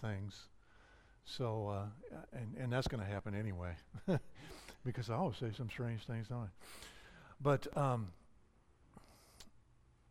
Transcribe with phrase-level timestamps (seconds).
[0.00, 0.48] things.
[1.24, 3.72] So, uh, and, and that's going to happen anyway,
[4.84, 6.48] because I always say some strange things, don't I?
[7.40, 8.08] But um,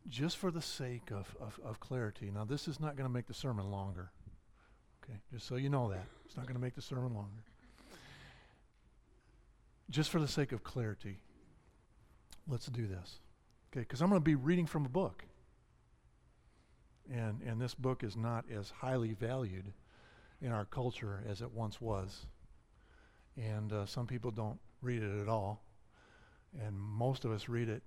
[0.08, 3.26] just for the sake of, of, of clarity, now this is not going to make
[3.26, 4.10] the sermon longer.
[5.04, 6.06] Okay, just so you know that.
[6.24, 7.44] It's not going to make the sermon longer.
[9.90, 11.18] Just for the sake of clarity,
[12.48, 13.18] let's do this.
[13.72, 15.24] Okay, because I'm going to be reading from a book.
[17.12, 19.72] And, and this book is not as highly valued
[20.40, 22.26] in our culture as it once was.
[23.36, 25.62] And uh, some people don't read it at all.
[26.64, 27.82] And most of us read it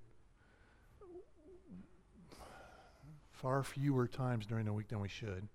[3.31, 5.47] far fewer times during the week than we should.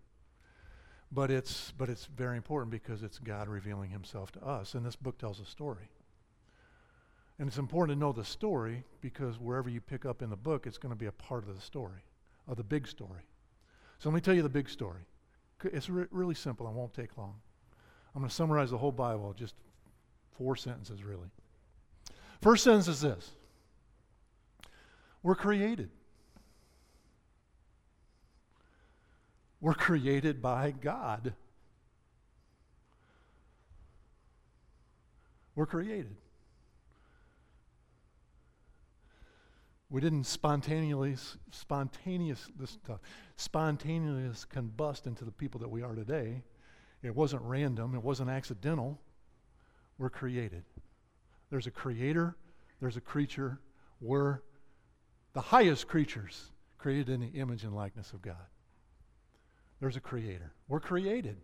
[1.11, 4.75] But it's, but it's very important because it's God revealing himself to us.
[4.75, 5.89] And this book tells a story.
[7.39, 10.67] And it's important to know the story because wherever you pick up in the book,
[10.67, 12.03] it's going to be a part of the story,
[12.47, 13.23] of the big story.
[13.99, 15.03] So let me tell you the big story.
[15.65, 17.35] It's re- really simple and won't take long.
[18.15, 19.55] I'm going to summarize the whole Bible, just
[20.37, 21.29] four sentences, really.
[22.41, 23.33] First sentence is this
[25.23, 25.91] We're created.
[29.61, 31.35] We're created by God.
[35.57, 36.15] We're created.
[39.91, 41.17] We didn't spontaneously,
[41.51, 43.01] spontaneous, this stuff,
[43.37, 46.43] spontaneous combust into the people that we are today.
[47.03, 47.95] It wasn't random.
[47.95, 49.01] It wasn't accidental.
[49.97, 50.65] We're created.
[51.51, 52.37] There's a creator.
[52.81, 53.61] There's a creature.
[54.01, 54.41] We're
[55.33, 58.37] the highest creatures created in the image and likeness of God.
[59.81, 60.53] There's a creator.
[60.69, 61.37] We're created.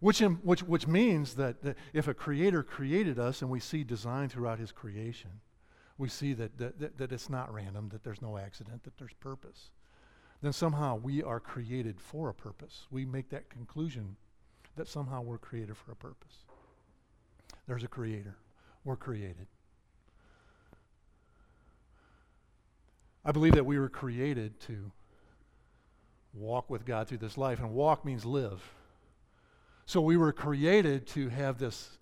[0.00, 4.28] Which, which, which means that, that if a creator created us and we see design
[4.28, 5.30] throughout his creation,
[5.98, 9.70] we see that, that, that, it's not random, that there's no accident, that there's purpose,
[10.42, 12.86] then somehow we are created for a purpose.
[12.90, 14.16] We make that conclusion
[14.76, 16.44] that somehow we're created for a purpose.
[17.66, 18.36] There's a creator.
[18.84, 19.46] We're created.
[23.24, 24.92] I believe that we were created to
[26.34, 28.62] walk with God through this life, and walk means live.
[29.86, 31.98] So we were created to have this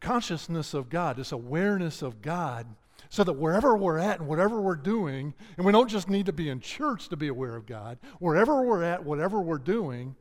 [0.00, 2.66] consciousness of God, this awareness of God
[3.08, 6.32] so that wherever we're at and whatever we're doing, and we don't just need to
[6.32, 10.16] be in church to be aware of God, wherever we're at, whatever we're doing,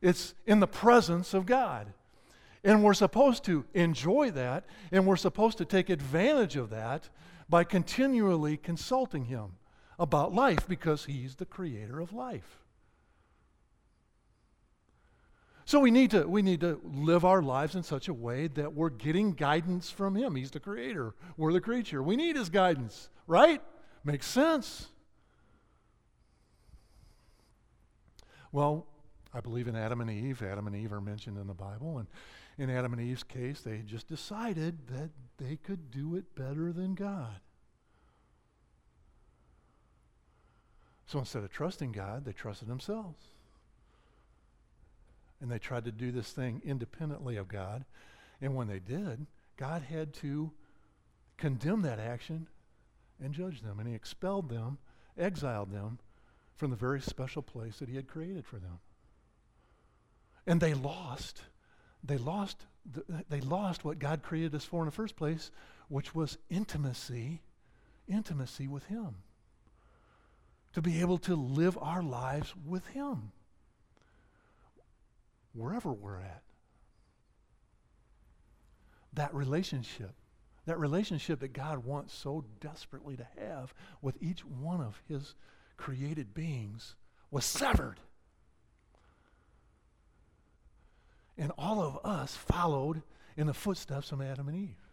[0.00, 1.92] it's in the presence of God.
[2.62, 7.08] And we're supposed to enjoy that, and we're supposed to take advantage of that
[7.48, 9.52] by continually consulting Him
[9.98, 12.58] about life because He's the creator of life.
[15.70, 18.74] So we need to we need to live our lives in such a way that
[18.74, 20.34] we're getting guidance from him.
[20.34, 21.14] He's the creator.
[21.36, 22.02] We're the creature.
[22.02, 23.62] We need his guidance, right?
[24.02, 24.88] Makes sense.
[28.50, 28.88] Well,
[29.32, 30.42] I believe in Adam and Eve.
[30.42, 32.08] Adam and Eve are mentioned in the Bible and
[32.58, 36.96] in Adam and Eve's case, they just decided that they could do it better than
[36.96, 37.38] God.
[41.06, 43.22] So instead of trusting God, they trusted themselves
[45.40, 47.84] and they tried to do this thing independently of God.
[48.40, 50.50] And when they did, God had to
[51.36, 52.48] condemn that action
[53.22, 53.78] and judge them.
[53.78, 54.78] And he expelled them,
[55.18, 55.98] exiled them
[56.56, 58.80] from the very special place that he had created for them.
[60.46, 61.42] And they lost.
[62.04, 62.66] They lost,
[63.28, 65.50] they lost what God created us for in the first place,
[65.88, 67.42] which was intimacy,
[68.08, 69.16] intimacy with him.
[70.74, 73.32] To be able to live our lives with him
[75.52, 76.42] wherever we're at.
[79.12, 80.12] That relationship,
[80.66, 85.34] that relationship that God wants so desperately to have with each one of his
[85.76, 86.94] created beings,
[87.30, 88.00] was severed.
[91.36, 93.02] And all of us followed
[93.36, 94.89] in the footsteps of Adam and Eve.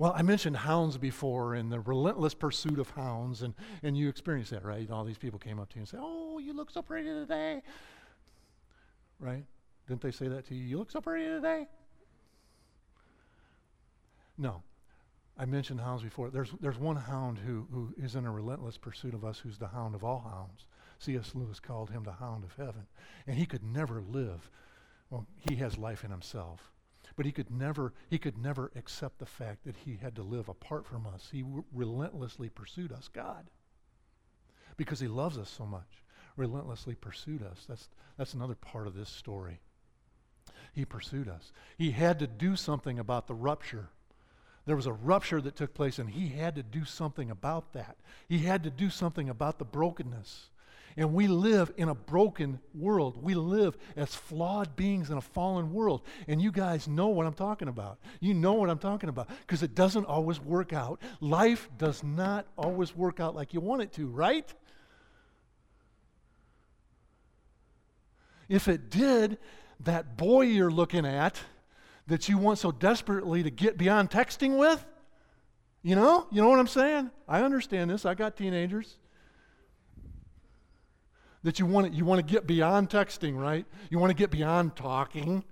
[0.00, 3.52] Well, I mentioned hounds before and the relentless pursuit of hounds, and,
[3.82, 4.90] and you experienced that, right?
[4.90, 7.60] All these people came up to you and said, Oh, you look so pretty today.
[9.18, 9.44] Right?
[9.86, 10.64] Didn't they say that to you?
[10.64, 11.66] You look so pretty today?
[14.38, 14.62] No.
[15.36, 16.30] I mentioned hounds before.
[16.30, 19.68] There's, there's one hound who, who is in a relentless pursuit of us who's the
[19.68, 20.64] hound of all hounds.
[20.98, 21.32] C.S.
[21.34, 22.86] Lewis called him the hound of heaven.
[23.26, 24.50] And he could never live.
[25.10, 26.72] Well, he has life in himself.
[27.20, 30.48] But he could never, he could never accept the fact that he had to live
[30.48, 31.28] apart from us.
[31.30, 33.50] He w- relentlessly pursued us, God,
[34.78, 36.02] because he loves us so much.
[36.38, 37.66] Relentlessly pursued us.
[37.68, 39.60] That's, that's another part of this story.
[40.72, 41.52] He pursued us.
[41.76, 43.90] He had to do something about the rupture
[44.64, 47.98] There was a rupture that took place, and he had to do something about that.
[48.28, 50.48] He had to do something about the brokenness.
[50.96, 53.22] And we live in a broken world.
[53.22, 56.02] We live as flawed beings in a fallen world.
[56.26, 57.98] And you guys know what I'm talking about.
[58.20, 61.00] You know what I'm talking about because it doesn't always work out.
[61.20, 64.52] Life does not always work out like you want it to, right?
[68.48, 69.38] If it did,
[69.80, 71.40] that boy you're looking at
[72.08, 74.84] that you want so desperately to get beyond texting with,
[75.82, 76.26] you know?
[76.32, 77.10] You know what I'm saying?
[77.28, 78.04] I understand this.
[78.04, 78.96] I got teenagers
[81.42, 83.64] that you want to, you want to get beyond texting, right?
[83.88, 85.44] You want to get beyond talking.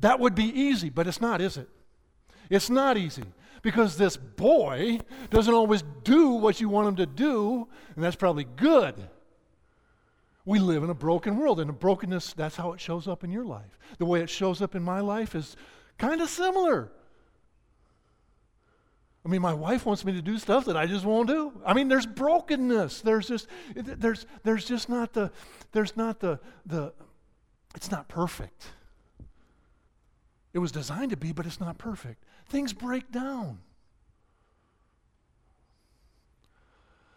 [0.00, 1.68] That would be easy, but it's not, is it?
[2.50, 3.24] It's not easy
[3.62, 5.00] because this boy
[5.30, 9.08] doesn't always do what you want him to do, and that's probably good.
[10.44, 13.30] We live in a broken world, and a brokenness, that's how it shows up in
[13.30, 13.78] your life.
[13.98, 15.56] The way it shows up in my life is
[15.98, 16.90] kind of similar.
[19.24, 21.52] I mean, my wife wants me to do stuff that I just won't do.
[21.64, 23.02] I mean, there's brokenness.
[23.02, 25.30] There's just there's there's just not the
[25.70, 26.92] there's not the the
[27.74, 28.64] it's not perfect.
[30.52, 32.24] It was designed to be, but it's not perfect.
[32.46, 33.60] Things break down.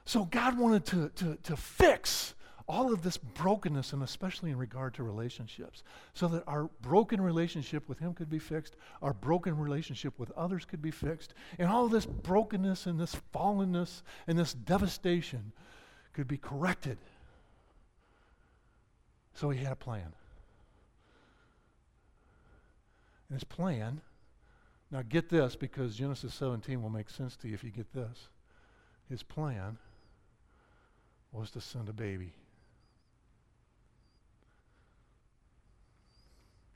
[0.06, 2.36] So God wanted to, to, to fix
[2.68, 5.84] all of this brokenness, and especially in regard to relationships,
[6.14, 10.66] so that our broken relationship with Him could be fixed, our broken relationship with others
[10.66, 15.52] could be fixed, and all this brokenness and this fallenness and this devastation
[16.14, 16.98] could be corrected.
[19.36, 20.14] So He had a plan.
[23.30, 24.02] And His plan,
[24.92, 28.30] now get this because Genesis 17 will make sense to you if you get this.
[29.10, 29.78] His plan
[31.32, 32.34] was to send a baby.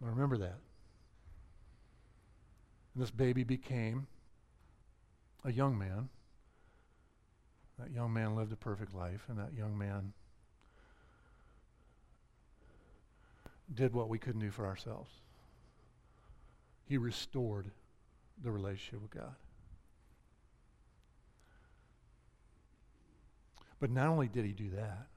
[0.02, 0.60] Now remember that.
[2.94, 4.08] And this baby became
[5.44, 6.10] a young man.
[7.78, 10.14] That young man lived a perfect life, and that young man
[13.74, 15.12] did what we couldn't do for ourselves.
[16.86, 17.72] He restored
[18.44, 19.36] the relationship with God.
[23.80, 25.08] But not only did he do that,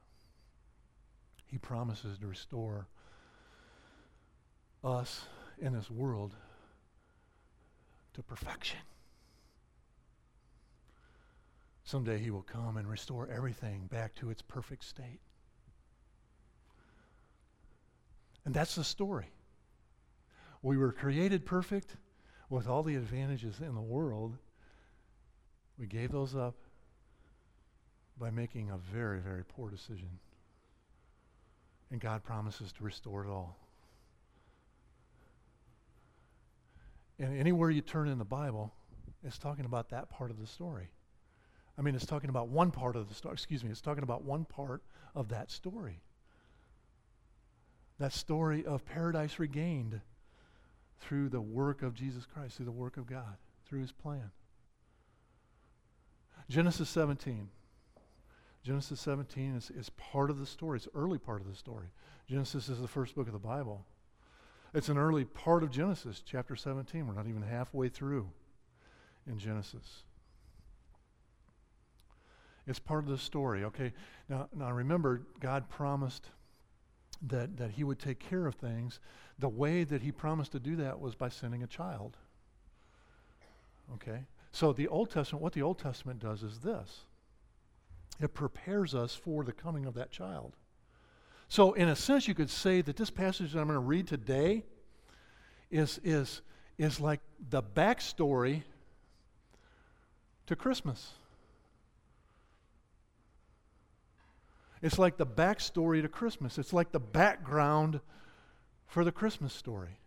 [1.45, 2.87] he promises to restore
[4.83, 5.25] us
[5.59, 6.35] in this world
[8.13, 8.79] to perfection.
[11.83, 15.19] Someday he will come and restore everything back to its perfect state.
[18.45, 19.31] And that's the story.
[20.61, 21.95] We were created perfect
[22.49, 24.37] with all the advantages in the world.
[25.77, 26.55] We gave those up
[28.17, 30.19] by making a very, very poor decision.
[31.91, 33.57] And God promises to restore it all.
[37.19, 38.73] And anywhere you turn in the Bible,
[39.23, 40.89] it's talking about that part of the story.
[41.77, 43.33] I mean, it's talking about one part of the story.
[43.33, 44.83] Excuse me, it's talking about one part
[45.15, 46.01] of that story.
[47.99, 50.01] That story of paradise regained
[50.99, 54.31] through the work of Jesus Christ, through the work of God, through his plan.
[56.49, 57.49] Genesis 17.
[58.63, 60.77] Genesis 17 is, is part of the story.
[60.77, 61.87] It's early part of the story.
[62.29, 63.85] Genesis is the first book of the Bible.
[64.73, 67.05] It's an early part of Genesis, chapter 17.
[67.05, 68.29] We're not even halfway through
[69.27, 70.03] in Genesis.
[72.65, 73.93] It's part of the story, okay?
[74.29, 76.29] Now, now remember, God promised
[77.27, 78.99] that, that He would take care of things.
[79.37, 82.17] The way that He promised to do that was by sending a child.
[83.95, 84.25] Okay?
[84.51, 87.01] So the Old Testament, what the Old Testament does is this
[88.19, 90.55] it prepares us for the coming of that child.
[91.49, 94.07] So, in a sense, you could say that this passage that I'm going to read
[94.07, 94.63] today
[95.73, 96.41] is, is,
[96.77, 98.61] is like the backstory
[100.45, 101.13] to Christmas.
[104.83, 106.59] It's like the backstory to Christmas.
[106.59, 108.01] It's like the background
[108.85, 109.97] for the Christmas story.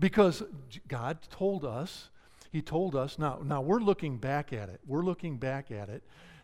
[0.00, 0.42] Because
[0.88, 2.08] God told us,
[2.50, 4.80] He told us, now, now we're looking back at it.
[4.84, 6.02] We're looking back at it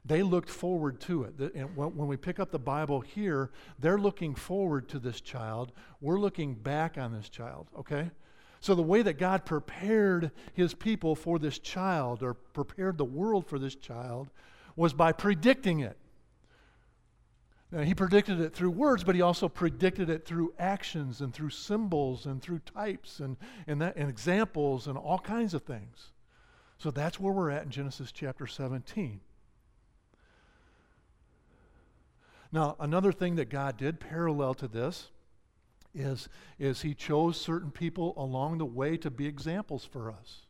[0.08, 1.54] they looked forward to it.
[1.54, 5.72] And when we pick up the Bible here, they're looking forward to this child.
[6.00, 8.10] We're looking back on this child, okay?
[8.60, 13.46] So, the way that God prepared his people for this child, or prepared the world
[13.46, 14.30] for this child,
[14.74, 15.96] was by predicting it.
[17.70, 21.50] Now, he predicted it through words, but he also predicted it through actions and through
[21.50, 23.36] symbols and through types and,
[23.66, 26.12] and, that, and examples and all kinds of things.
[26.78, 29.20] So, that's where we're at in Genesis chapter 17.
[32.50, 35.09] Now, another thing that God did parallel to this
[35.95, 36.28] is,
[36.59, 40.43] is he chose certain people along the way to be examples for us.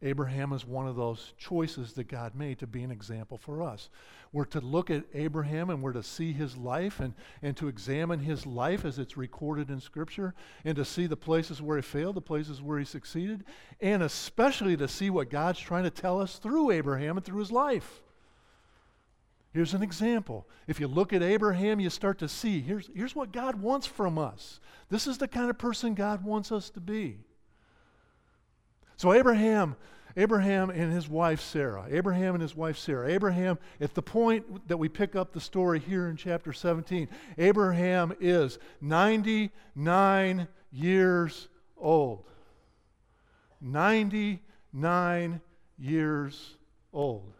[0.00, 3.90] Abraham is one of those choices that God made to be an example for us.
[4.32, 8.20] We're to look at Abraham and we're to see his life and, and to examine
[8.20, 12.14] his life as it's recorded in Scripture and to see the places where he failed,
[12.14, 13.44] the places where he succeeded,
[13.80, 17.50] and especially to see what God's trying to tell us through Abraham and through his
[17.50, 18.00] life.
[19.52, 20.46] Here's an example.
[20.66, 24.18] If you look at Abraham, you start to see here's, here's what God wants from
[24.18, 24.60] us.
[24.90, 27.18] This is the kind of person God wants us to be.
[28.96, 29.76] So Abraham,
[30.16, 34.76] Abraham and his wife Sarah, Abraham and his wife Sarah, Abraham, at the point that
[34.76, 42.24] we pick up the story here in chapter 17, Abraham is 99 years old.
[43.60, 45.40] 99
[45.78, 46.56] years
[46.92, 47.32] old.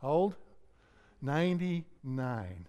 [0.00, 0.34] How old?
[1.22, 2.66] 99.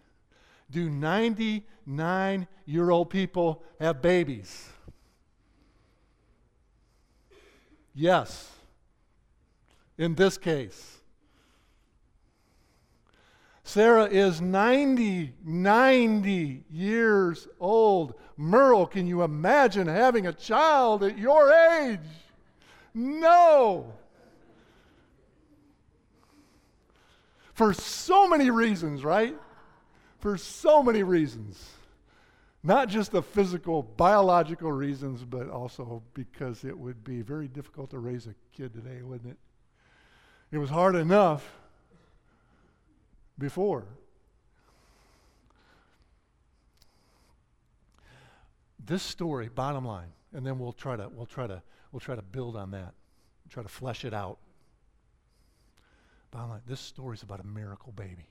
[0.69, 4.69] Do 99 year old people have babies?
[7.93, 8.51] Yes.
[9.97, 10.97] In this case,
[13.63, 18.13] Sarah is 90, 90 years old.
[18.37, 21.99] Merle, can you imagine having a child at your age?
[22.93, 23.93] No.
[27.57, 29.35] For so many reasons, right?
[30.19, 31.71] For so many reasons.
[32.61, 37.97] Not just the physical, biological reasons, but also because it would be very difficult to
[37.97, 39.37] raise a kid today, wouldn't it?
[40.51, 41.51] It was hard enough
[43.39, 43.85] before.
[48.85, 52.21] This story, bottom line, and then we'll try to we'll try to we'll try to
[52.21, 52.93] build on that,
[53.49, 54.37] try to flesh it out.
[56.31, 58.27] Bottom line, this story is about a miracle baby.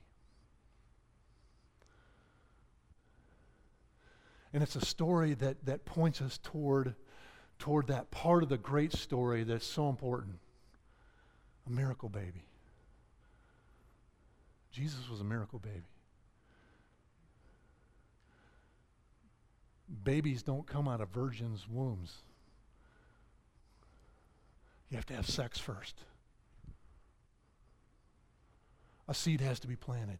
[4.52, 6.94] And it's a story that, that points us toward,
[7.58, 10.38] toward that part of the great story that's so important
[11.66, 12.44] a miracle baby.
[14.70, 15.84] Jesus was a miracle baby.
[20.04, 22.14] Babies don't come out of virgins' wombs.
[24.90, 25.96] You have to have sex first.
[29.08, 30.18] A seed has to be planted.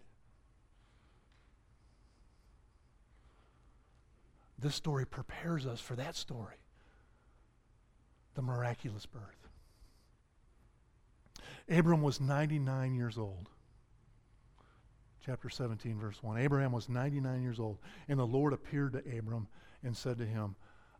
[4.59, 6.57] This story prepares us for that story
[8.35, 9.49] the miraculous birth.
[11.69, 13.49] Abram was 99 years old.
[15.25, 16.39] Chapter 17, verse 1.
[16.39, 17.79] Abraham was 99 years old,
[18.09, 19.49] and the Lord appeared to Abram
[19.83, 20.55] and said to him,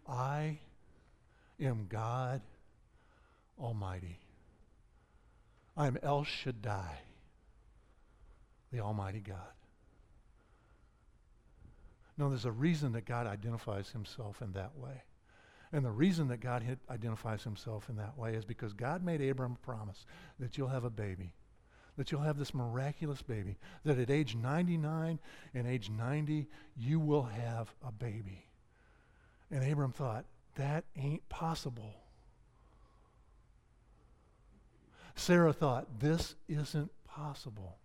[0.09, 0.59] I
[1.61, 2.41] am God
[3.61, 4.19] Almighty.
[5.77, 6.99] I am El Shaddai,
[8.77, 9.37] the Almighty God.
[12.19, 15.03] No, there's a reason that God identifies himself in that way.
[15.73, 19.57] And the reason that God identifies himself in that way is because God made Abram
[19.61, 20.07] a promise
[20.39, 21.33] that you'll have a baby,
[21.97, 25.19] that you'll have this miraculous baby, that at age 99
[25.55, 28.47] and age 90, you will have a baby.
[29.51, 30.25] And Abram thought,
[30.57, 31.95] that ain't possible.
[35.15, 37.79] Sarah thought, this isn't possible.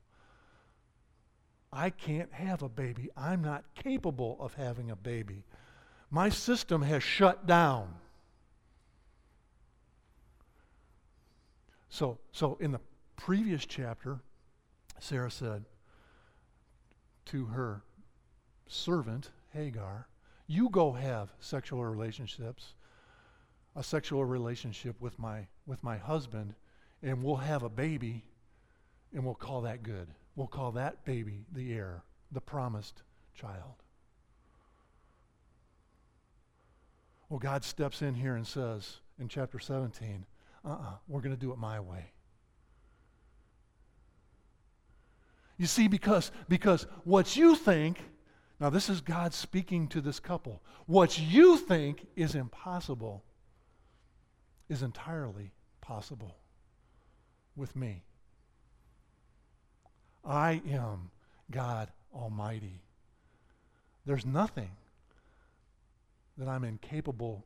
[1.74, 3.10] I can't have a baby.
[3.16, 5.44] I'm not capable of having a baby.
[6.10, 7.94] My system has shut down.
[11.90, 12.82] So, so in the
[13.16, 14.20] previous chapter,
[15.00, 15.66] Sarah said
[17.26, 17.84] to her
[18.68, 20.08] servant, Hagar,
[20.48, 22.74] you go have sexual relationships,
[23.76, 26.54] a sexual relationship with my, with my husband,
[27.02, 28.24] and we'll have a baby,
[29.14, 30.08] and we'll call that good.
[30.36, 33.04] We'll call that baby the heir, the promised
[33.36, 33.84] child.
[37.30, 40.26] Well, God steps in here and says in chapter 17,
[40.64, 42.12] uh uh-uh, uh, we are going to do it my way.
[45.58, 48.00] You see, because, because what you think,
[48.60, 53.24] now this is God speaking to this couple, what you think is impossible
[54.70, 56.36] is entirely possible
[57.56, 58.04] with me.
[60.24, 61.12] I am
[61.50, 62.82] God Almighty.
[64.06, 64.72] There's nothing
[66.38, 67.44] that I'm incapable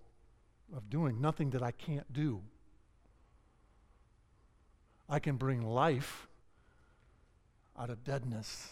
[0.76, 2.42] of doing, nothing that I can't do.
[5.10, 6.28] I can bring life
[7.78, 8.70] out of deadness.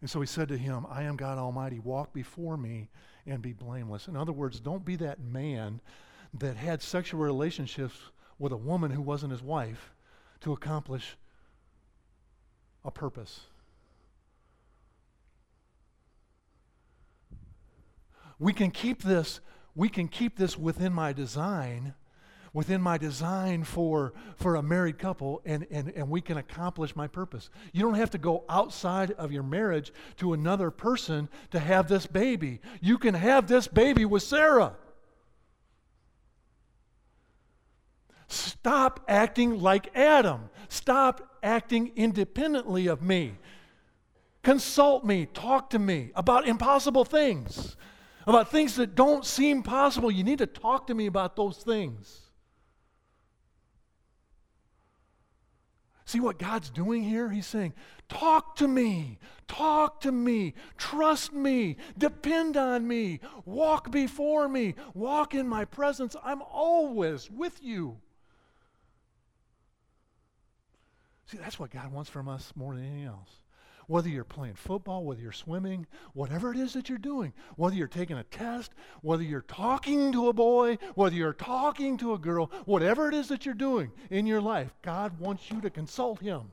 [0.00, 1.78] And so he said to him, I am God Almighty.
[1.78, 2.88] Walk before me
[3.26, 4.08] and be blameless.
[4.08, 5.80] In other words, don't be that man
[6.34, 7.96] that had sexual relationships
[8.38, 9.92] with a woman who wasn't his wife
[10.46, 11.16] to accomplish
[12.84, 13.40] a purpose.
[18.38, 19.40] We can keep this,
[19.74, 21.94] we can keep this within my design,
[22.52, 27.08] within my design for, for a married couple, and, and, and we can accomplish my
[27.08, 27.50] purpose.
[27.72, 32.06] You don't have to go outside of your marriage to another person to have this
[32.06, 32.60] baby.
[32.80, 34.76] You can have this baby with Sarah.
[38.28, 40.50] Stop acting like Adam.
[40.68, 43.34] Stop acting independently of me.
[44.42, 47.76] Consult me, talk to me about impossible things,
[48.26, 50.10] about things that don't seem possible.
[50.10, 52.22] You need to talk to me about those things.
[56.04, 57.28] See what God's doing here?
[57.28, 57.74] He's saying,
[58.08, 59.18] Talk to me,
[59.48, 66.14] talk to me, trust me, depend on me, walk before me, walk in my presence.
[66.22, 67.98] I'm always with you.
[71.26, 73.30] See, that's what God wants from us more than anything else.
[73.88, 77.86] Whether you're playing football, whether you're swimming, whatever it is that you're doing, whether you're
[77.86, 82.50] taking a test, whether you're talking to a boy, whether you're talking to a girl,
[82.64, 86.50] whatever it is that you're doing in your life, God wants you to consult Him.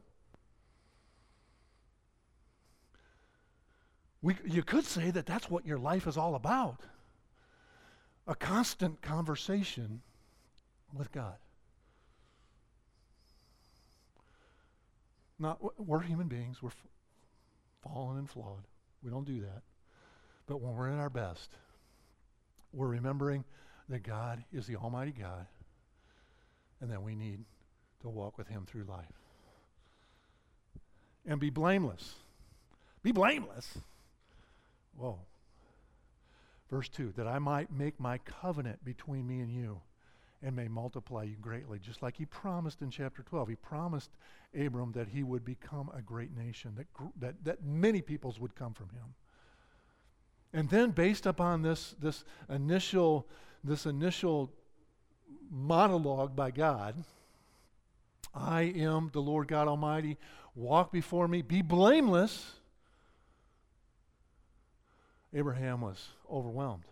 [4.22, 6.82] We, you could say that that's what your life is all about
[8.26, 10.02] a constant conversation
[10.94, 11.36] with God.
[15.40, 16.62] Not, we're human beings.
[16.62, 16.88] We're f-
[17.84, 18.64] fallen and flawed.
[19.04, 19.62] We don't do that.
[20.48, 21.50] But when we're in our best,
[22.72, 23.44] we're remembering
[23.90, 25.46] that God is the Almighty God
[26.82, 27.40] and that we need
[28.02, 29.06] to walk with Him through life.
[31.26, 32.16] And be blameless.
[33.02, 33.78] Be blameless.
[34.98, 35.20] Whoa.
[36.70, 39.82] Verse 2 that I might make my covenant between me and you
[40.44, 43.50] and may multiply you greatly, just like he promised in chapter 12.
[43.50, 44.12] He promised
[44.60, 46.88] Abram that he would become a great nation, that,
[47.20, 49.16] that, that many peoples would come from him.
[50.52, 53.26] And then, based upon this, this, initial,
[53.64, 54.52] this initial
[55.50, 56.96] monologue by God,
[58.36, 60.18] I am the Lord God Almighty,
[60.56, 62.52] walk before me, be blameless.
[65.34, 66.84] Abraham was overwhelmed.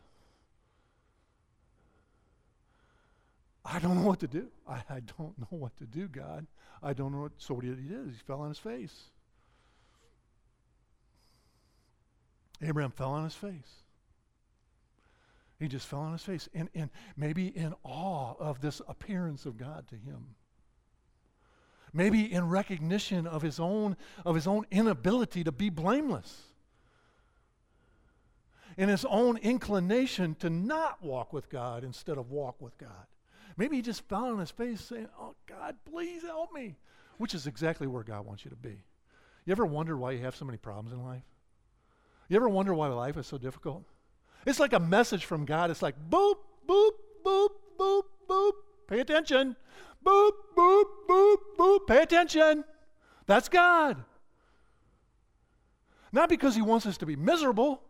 [3.63, 4.47] I don't know what to do.
[4.67, 6.47] I, I don't know what to do, God.
[6.81, 7.33] I don't know what.
[7.37, 9.09] So what he did he fell on his face.
[12.61, 13.83] Abraham fell on his face.
[15.59, 16.49] He just fell on his face.
[16.53, 20.35] And, and maybe in awe of this appearance of God to him.
[21.93, 26.43] Maybe in recognition of his own, of his own inability to be blameless.
[28.77, 33.05] In his own inclination to not walk with God instead of walk with God.
[33.57, 36.75] Maybe he just fell on his face saying, Oh, God, please help me,
[37.17, 38.83] which is exactly where God wants you to be.
[39.45, 41.23] You ever wonder why you have so many problems in life?
[42.29, 43.83] You ever wonder why life is so difficult?
[44.45, 45.69] It's like a message from God.
[45.69, 46.35] It's like boop,
[46.67, 46.91] boop,
[47.25, 48.51] boop, boop, boop.
[48.87, 49.55] Pay attention.
[50.05, 51.87] Boop, boop, boop, boop.
[51.87, 52.63] Pay attention.
[53.25, 54.03] That's God.
[56.11, 57.81] Not because He wants us to be miserable,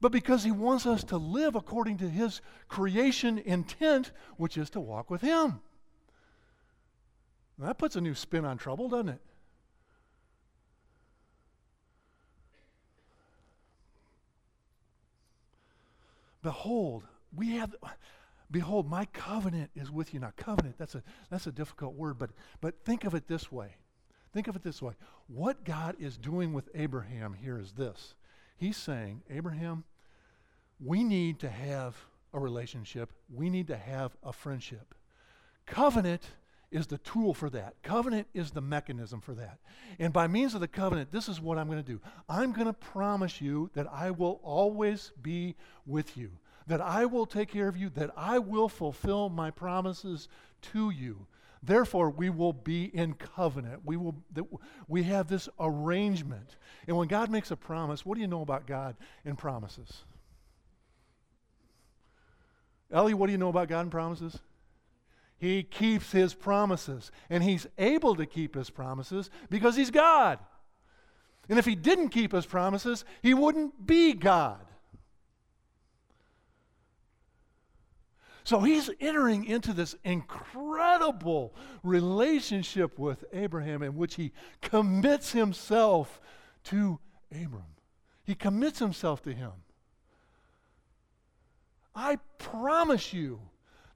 [0.00, 4.80] but because He wants us to live according to His creation intent, which is to
[4.80, 5.60] walk with Him.
[7.58, 9.20] that puts a new spin on trouble, doesn't it?
[16.42, 17.74] Behold, we have
[18.50, 22.30] behold my covenant is with you now covenant that's a that's a difficult word but
[22.60, 23.76] but think of it this way
[24.32, 24.92] think of it this way
[25.28, 28.14] what god is doing with abraham here is this
[28.56, 29.84] he's saying abraham
[30.82, 31.96] we need to have
[32.32, 34.94] a relationship, we need to have a friendship.
[35.66, 36.22] Covenant
[36.70, 37.74] is the tool for that.
[37.82, 39.58] Covenant is the mechanism for that.
[39.98, 42.00] And by means of the covenant, this is what I'm going to do.
[42.28, 46.30] I'm going to promise you that I will always be with you,
[46.68, 50.28] that I will take care of you, that I will fulfill my promises
[50.72, 51.26] to you.
[51.62, 53.82] Therefore, we will be in covenant.
[53.84, 54.14] We, will,
[54.88, 56.56] we have this arrangement.
[56.86, 60.04] And when God makes a promise, what do you know about God and promises?
[62.92, 64.38] Ellie, what do you know about God and promises?
[65.38, 67.10] He keeps his promises.
[67.30, 70.38] And he's able to keep his promises because he's God.
[71.48, 74.60] And if he didn't keep his promises, he wouldn't be God.
[78.44, 86.20] So he's entering into this incredible relationship with Abraham in which he commits himself
[86.64, 86.98] to
[87.30, 87.62] Abram.
[88.24, 89.52] He commits himself to him.
[91.94, 93.40] I promise you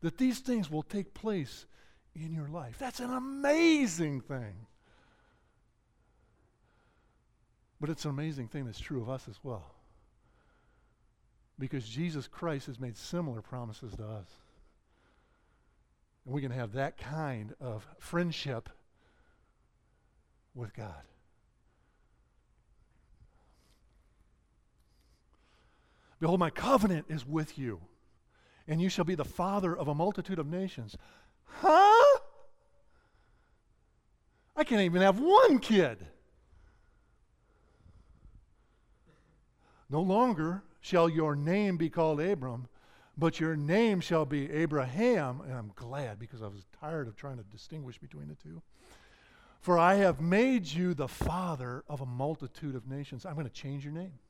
[0.01, 1.67] that these things will take place
[2.15, 2.77] in your life.
[2.79, 4.67] That's an amazing thing.
[7.81, 9.75] But it's an amazing thing that's true of us as well.
[11.59, 14.27] because Jesus Christ has made similar promises to us.
[16.25, 18.69] And we can have that kind of friendship
[20.55, 21.03] with God.
[26.25, 27.83] Behold, my covenant is with you,
[28.67, 30.97] and you shall be the father of a multitude of nations.
[31.45, 32.19] Huh?
[34.57, 35.99] I can't even have one kid.
[39.91, 42.69] No longer shall your name be called Abram,
[43.19, 45.43] but your name shall be Abraham.
[45.43, 48.63] And I'm glad because I was tired of trying to distinguish between the two.
[49.61, 53.27] For I have made you the father of a multitude of nations.
[53.27, 54.21] I'm going to change your name.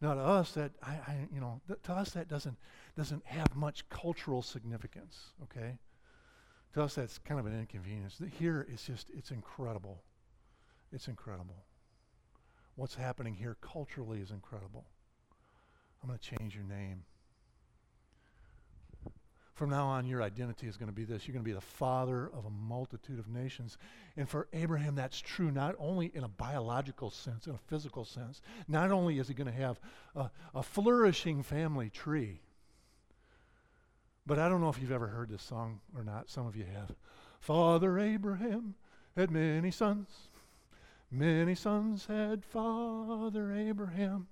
[0.00, 2.56] Now to us that I, I you know th- to us that doesn't
[2.96, 5.32] doesn't have much cultural significance.
[5.44, 5.78] Okay,
[6.74, 8.20] to us that's kind of an inconvenience.
[8.38, 10.02] Here it's just it's incredible.
[10.92, 11.64] It's incredible.
[12.76, 14.84] What's happening here culturally is incredible.
[16.02, 17.04] I'm going to change your name.
[19.56, 21.26] From now on, your identity is going to be this.
[21.26, 23.78] You're going to be the father of a multitude of nations.
[24.14, 28.42] And for Abraham, that's true not only in a biological sense, in a physical sense.
[28.68, 29.80] Not only is he going to have
[30.14, 32.42] a, a flourishing family tree,
[34.26, 36.28] but I don't know if you've ever heard this song or not.
[36.28, 36.94] Some of you have.
[37.40, 38.74] Father Abraham
[39.16, 40.28] had many sons.
[41.10, 44.26] Many sons had Father Abraham.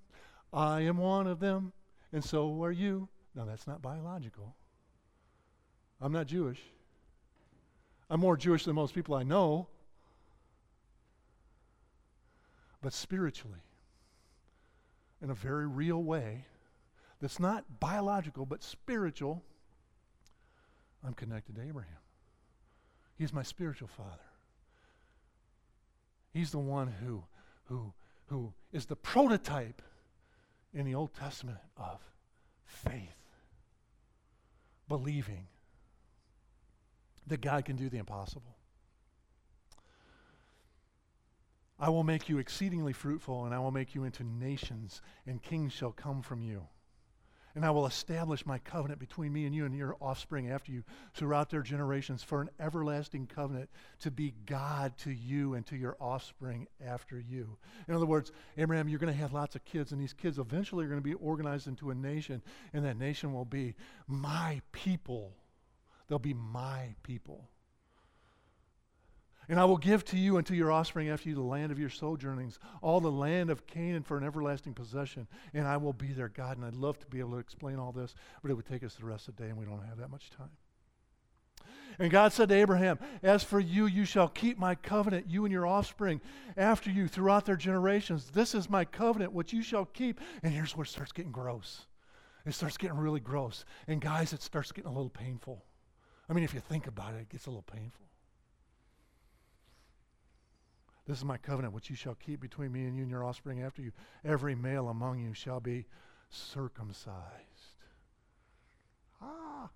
[0.53, 1.73] I am one of them,
[2.13, 3.09] and so are you.
[3.35, 4.55] Now, that's not biological.
[6.05, 6.61] I'm not Jewish.
[8.11, 9.69] I'm more Jewish than most people I know.
[12.83, 13.63] But spiritually,
[15.23, 16.45] in a very real way,
[17.23, 19.43] that's not biological, but spiritual,
[21.03, 21.97] I'm connected to Abraham.
[23.17, 24.29] He's my spiritual father.
[26.35, 27.25] He's the one who,
[27.69, 27.95] who,
[28.27, 29.81] who is the prototype
[30.75, 31.99] in the Old Testament of
[32.67, 33.17] faith,
[34.87, 35.47] believing
[37.27, 38.57] that God can do the impossible.
[41.79, 45.73] I will make you exceedingly fruitful, and I will make you into nations, and kings
[45.73, 46.69] shall come from you.
[47.57, 50.83] And I will establish my covenant between me and you and your offspring after you
[51.15, 55.97] throughout their generations for an everlasting covenant to be God to you and to your
[56.01, 57.57] offspring after you.
[57.87, 60.85] In other words, Abraham, you're going to have lots of kids, and these kids eventually
[60.85, 63.75] are going to be organized into a nation, and that nation will be
[64.09, 65.33] my people.
[66.09, 67.49] They'll be my people.
[69.49, 71.79] And I will give to you and to your offspring after you the land of
[71.79, 76.13] your sojournings, all the land of Canaan for an everlasting possession, and I will be
[76.13, 76.57] their God.
[76.57, 78.95] And I'd love to be able to explain all this, but it would take us
[78.95, 80.51] the rest of the day, and we don't have that much time.
[81.99, 85.53] And God said to Abraham, As for you, you shall keep my covenant, you and
[85.53, 86.21] your offspring
[86.57, 88.31] after you throughout their generations.
[88.31, 90.21] This is my covenant, which you shall keep.
[90.43, 91.87] And here's where it starts getting gross.
[92.47, 93.65] It starts getting really gross.
[93.87, 95.65] And guys, it starts getting a little painful.
[96.29, 98.07] I mean, if you think about it, it gets a little painful.
[101.07, 103.63] This is my covenant which you shall keep between me and you and your offspring
[103.63, 103.93] after you.
[104.25, 105.85] Every male among you shall be
[106.31, 107.21] circumcised.
[109.21, 109.69] Ah.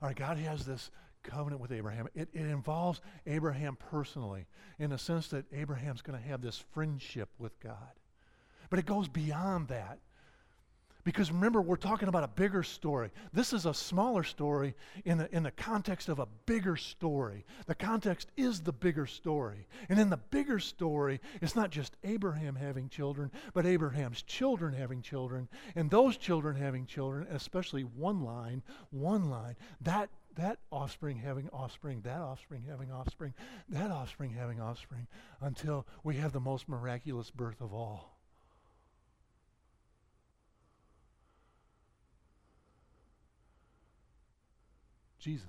[0.00, 0.90] All right, God has this
[1.22, 2.08] covenant with Abraham.
[2.14, 4.46] It, it involves Abraham personally
[4.78, 7.92] in the sense that Abraham's going to have this friendship with God.
[8.70, 9.98] But it goes beyond that.
[11.08, 13.10] Because remember, we're talking about a bigger story.
[13.32, 14.74] This is a smaller story
[15.06, 17.46] in the, in the context of a bigger story.
[17.64, 19.68] The context is the bigger story.
[19.88, 25.00] And in the bigger story, it's not just Abraham having children, but Abraham's children having
[25.00, 29.56] children, and those children having children, especially one line, one line.
[29.80, 33.32] That that offspring having offspring, that offspring having offspring,
[33.70, 35.06] that offspring having offspring,
[35.40, 38.17] until we have the most miraculous birth of all.
[45.18, 45.46] Jesus.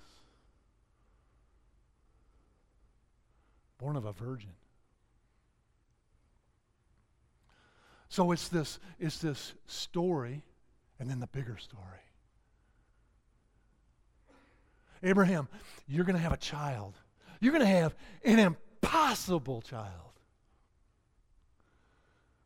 [3.78, 4.52] Born of a virgin.
[8.10, 10.42] So it's this, it's this story
[11.00, 11.84] and then the bigger story.
[15.02, 15.48] Abraham,
[15.88, 16.96] you're going to have a child.
[17.40, 20.10] You're going to have an impossible child.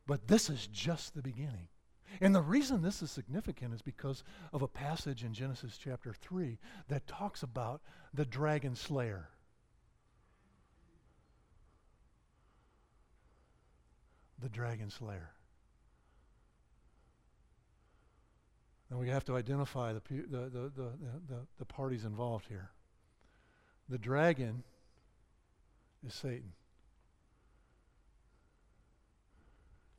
[0.05, 1.67] But this is just the beginning.
[2.21, 6.57] And the reason this is significant is because of a passage in Genesis chapter 3
[6.87, 7.81] that talks about
[8.13, 9.29] the dragon slayer.
[14.39, 15.31] The dragon slayer.
[18.89, 20.91] And we have to identify the, the, the,
[21.57, 22.69] the, parties involved here.
[23.89, 24.63] The dragon
[26.05, 26.51] is Satan.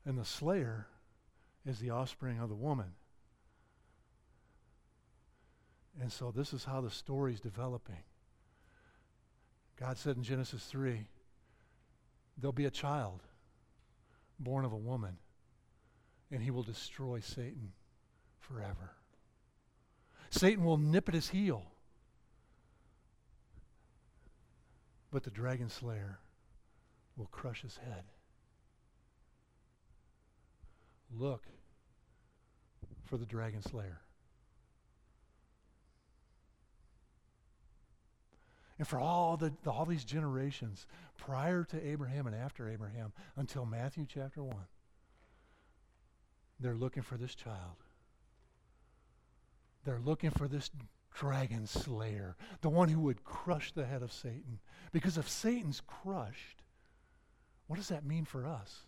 [0.05, 0.87] And the slayer
[1.66, 2.92] is the offspring of the woman.
[6.00, 8.03] And so this is how the story is developing.
[9.79, 11.07] God said in Genesis 3
[12.38, 13.20] there'll be a child
[14.38, 15.16] born of a woman,
[16.31, 17.72] and he will destroy Satan
[18.40, 18.92] forever.
[20.31, 21.64] Satan will nip at his heel.
[25.12, 26.18] But the dragon slayer
[27.16, 28.03] will crush his head.
[31.18, 31.44] Look
[33.05, 34.00] for the dragon slayer.
[38.79, 43.64] And for all, the, the, all these generations, prior to Abraham and after Abraham, until
[43.64, 44.57] Matthew chapter 1,
[46.59, 47.77] they're looking for this child.
[49.85, 50.70] They're looking for this
[51.14, 54.59] dragon slayer, the one who would crush the head of Satan.
[54.92, 56.62] Because if Satan's crushed,
[57.68, 58.81] what does that mean for us?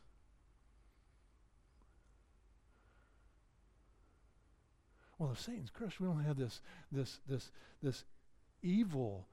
[5.19, 6.61] Well, if Satan's crushed, we don't have this,
[6.93, 7.51] this, this,
[7.83, 8.05] this
[8.63, 9.27] evil,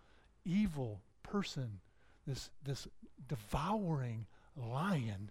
[0.45, 1.79] evil person,
[2.25, 2.87] this, this
[3.27, 5.29] devouring lion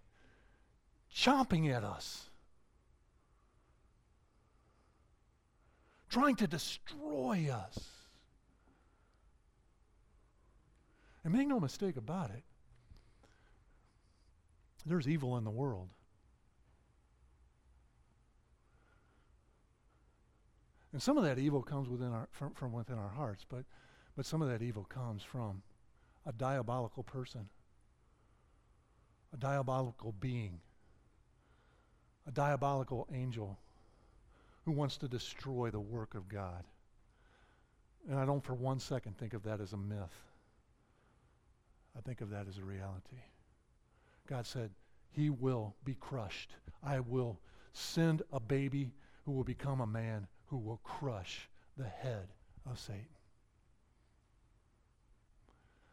[1.14, 2.28] chomping at us.
[6.12, 7.88] trying to destroy us.
[11.24, 12.42] And make no mistake about it,
[14.84, 15.88] there's evil in the world.
[20.92, 23.64] And some of that evil comes within our, from, from within our hearts, but,
[24.16, 25.62] but some of that evil comes from
[26.26, 27.48] a diabolical person,
[29.32, 30.60] a diabolical being,
[32.26, 33.58] a diabolical angel
[34.64, 36.64] who wants to destroy the work of God.
[38.08, 40.14] And I don't for one second think of that as a myth.
[41.96, 43.20] I think of that as a reality.
[44.28, 44.70] God said,
[45.10, 46.52] He will be crushed.
[46.82, 47.38] I will
[47.72, 48.92] send a baby
[49.24, 52.28] who will become a man who will crush the head
[52.70, 53.06] of Satan.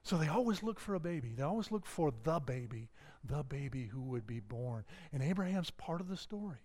[0.03, 1.31] So they always look for a baby.
[1.33, 2.89] They always look for the baby,
[3.23, 4.83] the baby who would be born.
[5.13, 6.57] And Abraham's part of the story.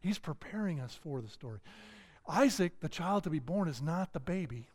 [0.00, 1.58] He's preparing us for the story.
[2.28, 4.68] Isaac, the child to be born, is not the baby,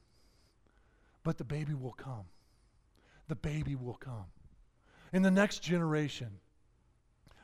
[1.23, 2.25] but the baby will come.
[3.29, 4.25] The baby will come.
[5.13, 6.31] In the next generation,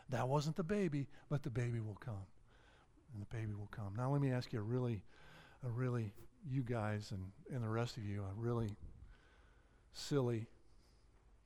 [0.10, 2.26] that wasn't the baby, but the baby will come.
[3.14, 3.94] And the baby will come.
[3.96, 5.04] Now let me ask you a really,
[5.66, 6.14] a really,
[6.50, 8.76] you guys and, and the rest of you, a really
[9.94, 10.48] silly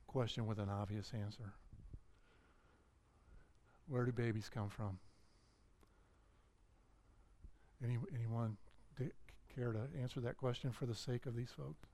[0.06, 1.52] question with an obvious answer.
[3.86, 4.98] Where do babies come from?
[7.84, 8.56] Any, anyone
[9.54, 11.86] care to answer that question for the sake of these folks?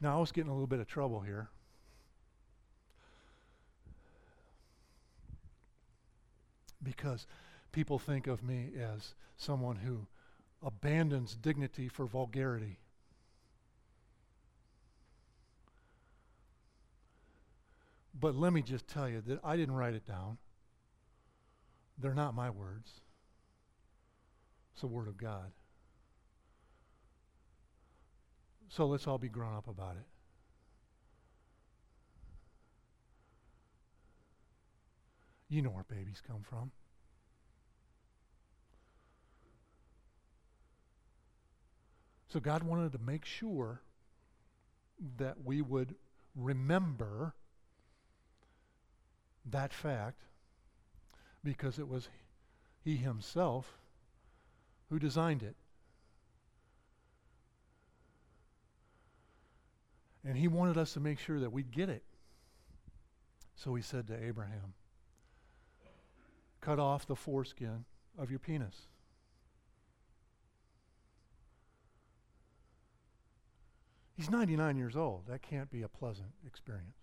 [0.00, 1.48] Now, I was getting a little bit of trouble here.
[6.84, 7.26] Because
[7.72, 10.06] people think of me as someone who
[10.62, 12.78] abandons dignity for vulgarity.
[18.18, 20.38] But let me just tell you that I didn't write it down.
[21.98, 22.90] They're not my words.
[24.72, 25.52] It's the Word of God.
[28.68, 30.06] So let's all be grown up about it.
[35.54, 36.72] You know where babies come from.
[42.26, 43.80] So God wanted to make sure
[45.16, 45.94] that we would
[46.34, 47.34] remember
[49.48, 50.22] that fact
[51.44, 52.08] because it was
[52.82, 53.78] he himself
[54.90, 55.54] who designed it.
[60.24, 62.02] And he wanted us to make sure that we'd get it.
[63.54, 64.74] So he said to Abraham,
[66.64, 67.84] Cut off the foreskin
[68.18, 68.86] of your penis.
[74.16, 75.26] He's 99 years old.
[75.28, 76.96] That can't be a pleasant experience.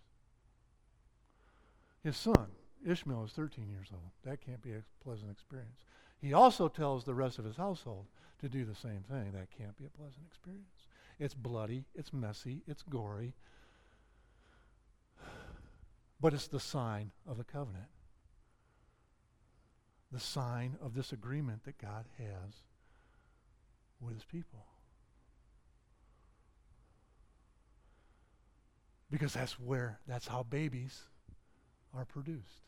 [2.02, 2.46] His son,
[2.84, 4.10] Ishmael, is 13 years old.
[4.24, 5.84] That can't be a pleasant experience.
[6.20, 8.06] He also tells the rest of his household
[8.40, 9.30] to do the same thing.
[9.32, 10.88] That can't be a pleasant experience.
[11.20, 13.34] It's bloody, it's messy, it's gory,
[16.20, 17.86] but it's the sign of the covenant.
[20.12, 22.62] The sign of this agreement that God has
[24.00, 24.66] with his people.
[29.10, 31.02] Because that's where, that's how babies
[31.94, 32.66] are produced.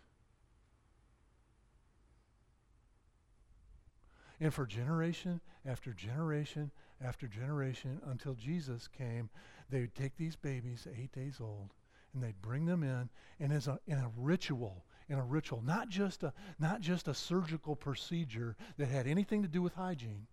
[4.41, 9.29] And for generation after generation after generation until Jesus came,
[9.71, 11.71] they would take these babies, eight days old,
[12.13, 13.09] and they'd bring them in,
[13.41, 17.14] and as a, in a ritual, in a ritual, not just a, not just a
[17.14, 20.27] surgical procedure that had anything to do with hygiene,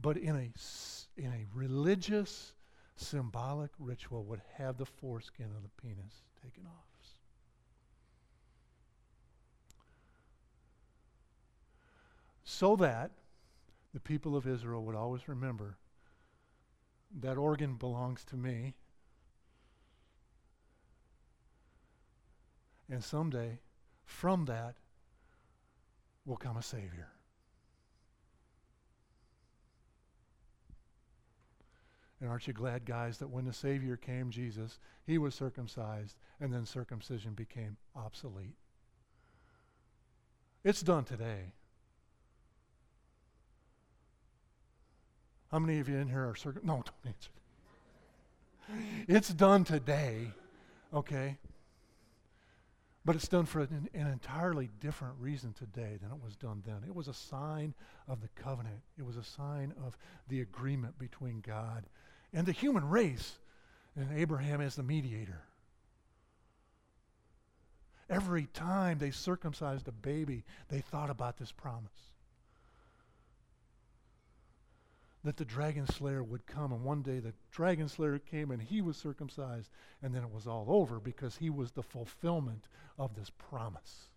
[0.00, 2.54] but in a, in a religious,
[2.96, 6.88] symbolic ritual would have the foreskin of the penis taken off.
[12.50, 13.10] So that
[13.92, 15.76] the people of Israel would always remember
[17.20, 18.74] that organ belongs to me.
[22.90, 23.58] And someday,
[24.04, 24.76] from that,
[26.24, 27.08] will come a Savior.
[32.20, 36.52] And aren't you glad, guys, that when the Savior came, Jesus, he was circumcised, and
[36.52, 38.56] then circumcision became obsolete?
[40.64, 41.52] It's done today.
[45.50, 46.62] How many of you in here are circum?
[46.66, 47.30] No, don't answer.
[49.06, 50.32] It's done today,
[50.92, 51.38] okay?
[53.04, 56.82] But it's done for an, an, entirely different reason today than it was done then.
[56.86, 57.74] It was a sign
[58.06, 59.96] of the covenant, it was a sign of
[60.28, 61.86] the agreement between God
[62.32, 63.38] and the human race,
[63.96, 65.42] and Abraham as the mediator.
[68.10, 72.10] Every time they circumcised a baby, they thought about this promise
[75.28, 76.72] that the dragon slayer would come.
[76.72, 79.68] And one day the dragon slayer came and he was circumcised.
[80.02, 82.66] And then it was all over because he was the fulfillment
[82.98, 84.08] of this promise.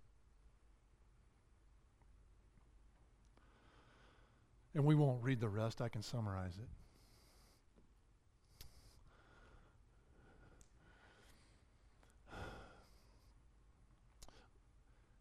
[4.73, 6.69] And we won't read the rest, I can summarize it.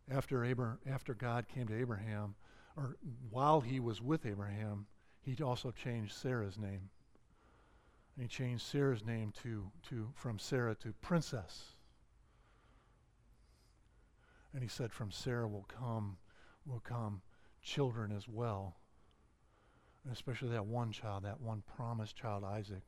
[0.08, 2.36] After, Abra- after God came to Abraham,
[2.76, 2.96] or
[3.28, 4.86] while he was with Abraham,
[5.22, 6.90] he also changed Sarah's name.
[8.16, 11.74] And he changed Sarah's name to, to, from Sarah to princess.
[14.52, 16.16] And he said, From Sarah will come,
[16.66, 17.22] will come
[17.62, 18.76] children as well.
[20.04, 22.82] And especially that one child, that one promised child, Isaac.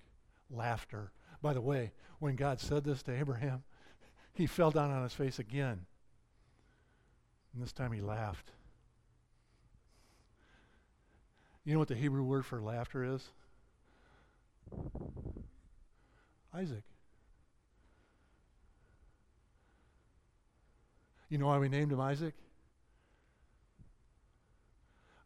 [0.51, 1.13] Laughter.
[1.41, 3.63] By the way, when God said this to Abraham,
[4.35, 5.87] he fell down on his face again.
[7.53, 8.53] And this time he laughed.
[11.65, 13.29] You know what the Hebrew word for laughter is?
[16.55, 16.83] Isaac.
[21.29, 22.35] You know why we named him Isaac?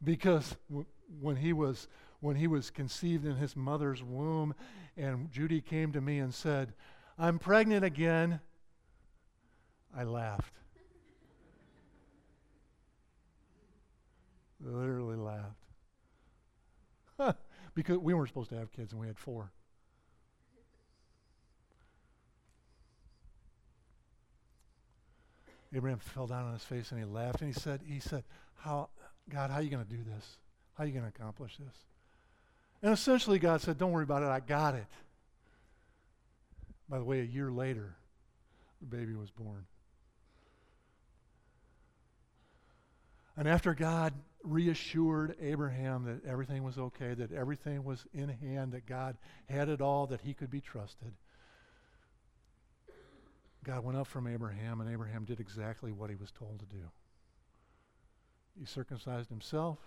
[0.04, 0.86] Because w-
[1.20, 1.88] when he was
[2.20, 4.54] when he was conceived in his mother's womb
[4.96, 6.74] and Judy came to me and said,
[7.18, 8.40] "I'm pregnant again."
[9.96, 10.54] I laughed.
[14.60, 15.65] Literally laughed.
[17.74, 19.50] because we weren't supposed to have kids and we had four.
[25.74, 28.24] Abraham fell down on his face and he laughed and he said, he said,
[28.56, 28.88] How
[29.28, 30.38] God, how are you going to do this?
[30.74, 31.74] How are you going to accomplish this?
[32.82, 34.86] And essentially God said, Don't worry about it, I got it.
[36.88, 37.96] By the way, a year later,
[38.80, 39.66] the baby was born.
[43.36, 44.14] And after God
[44.46, 49.16] reassured Abraham that everything was okay, that everything was in hand, that God
[49.48, 51.12] had it all, that he could be trusted.
[53.64, 56.84] God went up from Abraham, and Abraham did exactly what he was told to do.
[58.58, 59.78] He circumcised himself.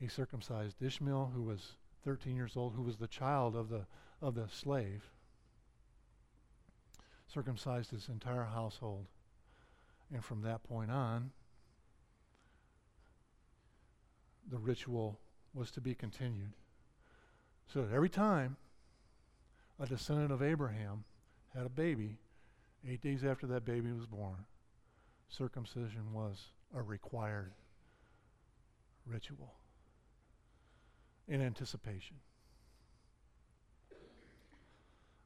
[0.00, 3.86] He circumcised Ishmael, who was 13 years old, who was the child of the,
[4.22, 5.04] of the slave.
[7.26, 9.06] Circumcised his entire household.
[10.12, 11.32] And from that point on,
[14.50, 15.18] the ritual
[15.54, 16.52] was to be continued.
[17.72, 18.56] So that every time
[19.80, 21.04] a descendant of Abraham
[21.54, 22.18] had a baby,
[22.88, 24.44] eight days after that baby was born,
[25.28, 27.52] circumcision was a required
[29.06, 29.54] ritual
[31.28, 32.16] in anticipation.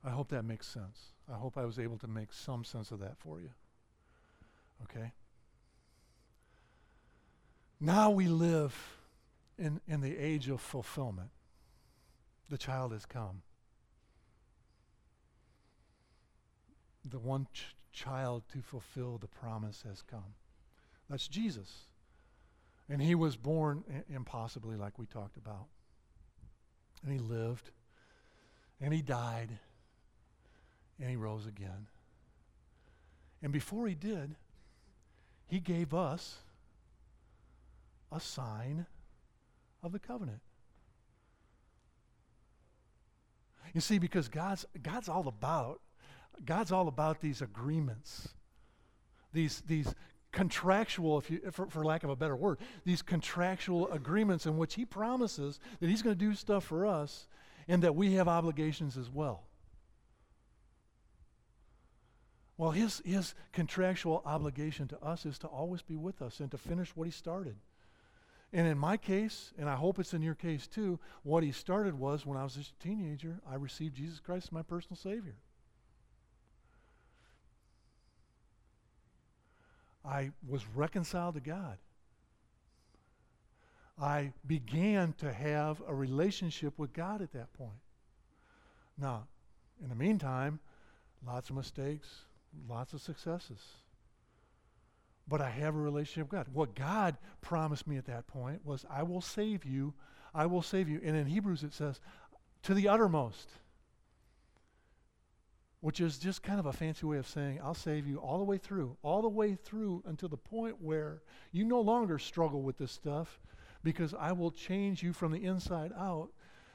[0.04, 1.12] I hope that makes sense.
[1.30, 3.50] I hope I was able to make some sense of that for you.
[4.84, 5.12] Okay?
[7.78, 8.74] Now we live
[9.60, 11.28] in, in the age of fulfillment.
[12.48, 13.42] The child has come.
[17.04, 20.34] The one ch- child to fulfill the promise has come.
[21.08, 21.86] That's Jesus.
[22.88, 25.66] And he was born I- impossibly, like we talked about.
[27.04, 27.70] And he lived.
[28.80, 29.50] And he died.
[30.98, 31.86] And he rose again.
[33.42, 34.34] And before he did,
[35.46, 36.38] he gave us
[38.10, 38.86] a sign
[39.82, 40.40] of the covenant.
[43.72, 45.80] You see, because God's, God's all about,
[46.44, 48.28] God's all about these agreements,
[49.32, 49.94] these, these
[50.32, 54.74] contractual, if you, for, for lack of a better word, these contractual agreements in which
[54.74, 57.28] He promises that He's going to do stuff for us
[57.68, 59.44] and that we have obligations as well.
[62.60, 66.58] Well, his, his contractual obligation to us is to always be with us and to
[66.58, 67.56] finish what he started.
[68.52, 71.98] And in my case, and I hope it's in your case too, what he started
[71.98, 75.36] was when I was a teenager, I received Jesus Christ as my personal Savior.
[80.04, 81.78] I was reconciled to God.
[84.00, 87.70] I began to have a relationship with God at that point.
[88.98, 89.26] Now,
[89.82, 90.58] in the meantime,
[91.24, 92.08] lots of mistakes,
[92.68, 93.60] lots of successes
[95.30, 96.46] but I have a relationship with God.
[96.52, 99.94] What God promised me at that point was, I will save you.
[100.34, 101.00] I will save you.
[101.04, 102.00] And in Hebrews it says,
[102.64, 103.48] to the uttermost,
[105.80, 108.44] which is just kind of a fancy way of saying, I'll save you all the
[108.44, 111.22] way through, all the way through until the point where
[111.52, 113.38] you no longer struggle with this stuff
[113.84, 116.30] because I will change you from the inside out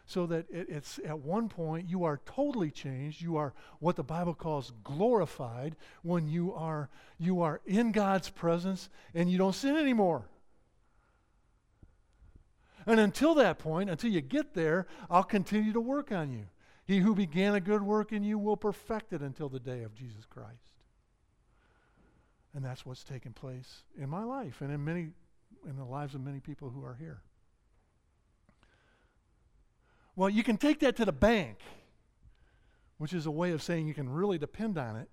[0.06, 3.22] so that it, it's at one point you are totally changed.
[3.22, 8.90] You are what the Bible calls glorified when you are you are in God's presence
[9.14, 10.30] and you don't sin anymore.
[12.88, 16.46] And until that point, until you get there, I'll continue to work on you.
[16.86, 19.96] He who began a good work in you will perfect it until the day of
[19.96, 20.76] Jesus Christ.
[22.54, 25.10] And that's what's taken place in my life and in many
[25.68, 27.22] in the lives of many people who are here.
[30.16, 31.58] Well, you can take that to the bank,
[32.98, 35.10] which is a way of saying you can really depend on it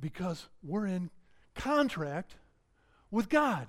[0.00, 1.10] because we're in
[1.54, 2.36] contract
[3.10, 3.66] with God.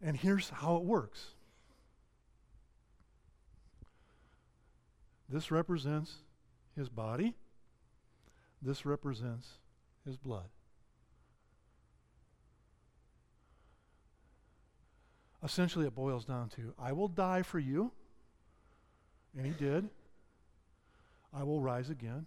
[0.00, 1.26] And here's how it works
[5.28, 6.14] this represents
[6.76, 7.34] his body,
[8.62, 9.48] this represents
[10.04, 10.48] his blood.
[15.46, 17.92] Essentially it boils down to I will die for you.
[19.36, 19.88] And he did.
[21.32, 22.26] I will rise again.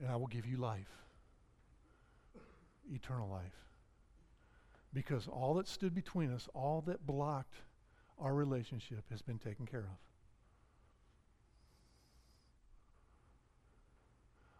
[0.00, 0.88] And I will give you life,
[2.90, 3.52] eternal life.
[4.92, 7.56] Because all that stood between us, all that blocked
[8.18, 9.98] our relationship, has been taken care of.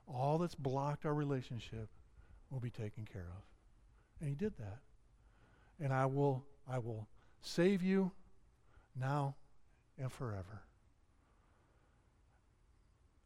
[0.07, 1.89] All that's blocked our relationship
[2.51, 3.43] will be taken care of.
[4.21, 4.81] And he did that
[5.81, 7.07] and I will, I will
[7.41, 8.13] save you
[8.95, 9.35] now
[9.99, 10.63] and forever.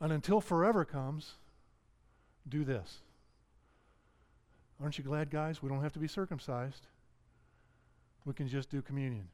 [0.00, 1.34] And until forever comes,
[2.48, 2.98] do this.
[4.80, 5.62] Aren't you glad, guys?
[5.62, 6.86] We don't have to be circumcised.
[8.24, 9.28] We can just do communion.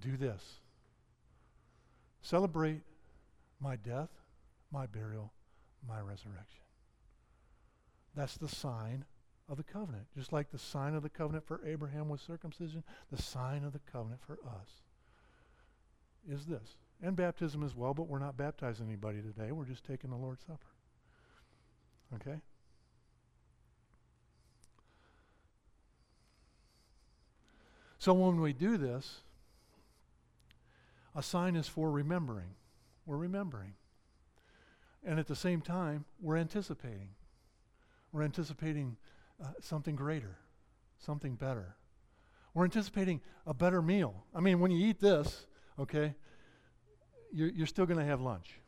[0.00, 0.42] Do this.
[2.22, 2.82] Celebrate
[3.60, 4.10] my death,
[4.70, 5.32] my burial,
[5.88, 6.62] my resurrection.
[8.14, 9.04] That's the sign
[9.48, 10.06] of the covenant.
[10.16, 13.80] Just like the sign of the covenant for Abraham was circumcision, the sign of the
[13.90, 14.82] covenant for us
[16.30, 16.76] is this.
[17.02, 19.52] And baptism as well, but we're not baptizing anybody today.
[19.52, 20.60] We're just taking the Lord's Supper.
[22.14, 22.38] Okay?
[27.98, 29.20] So when we do this,
[31.14, 32.54] a sign is for remembering.
[33.06, 33.74] We're remembering.
[35.04, 37.10] And at the same time, we're anticipating.
[38.12, 38.96] We're anticipating
[39.42, 40.38] uh, something greater,
[40.98, 41.76] something better.
[42.54, 44.24] We're anticipating a better meal.
[44.34, 45.46] I mean, when you eat this,
[45.78, 46.14] okay,
[47.32, 48.60] you're, you're still going to have lunch.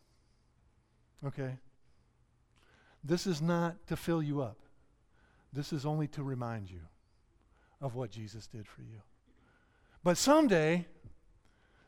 [1.25, 1.57] Okay?
[3.05, 4.59] This is not to fill you up.
[5.53, 6.81] This is only to remind you
[7.81, 9.01] of what Jesus did for you.
[10.03, 10.87] But someday,